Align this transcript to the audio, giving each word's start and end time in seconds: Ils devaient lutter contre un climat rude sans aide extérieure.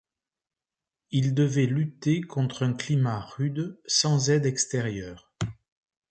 Ils 1.11 1.35
devaient 1.35 1.67
lutter 1.67 2.21
contre 2.21 2.63
un 2.63 2.73
climat 2.73 3.19
rude 3.19 3.79
sans 3.85 4.31
aide 4.31 4.47
extérieure. 4.47 5.31